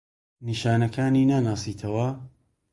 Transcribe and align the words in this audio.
نیشانەکانی 0.45 1.23
ناناسیتەوە؟ 1.31 2.07